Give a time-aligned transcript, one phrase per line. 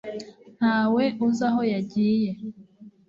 [0.57, 2.31] ntawe uzi aho yagiye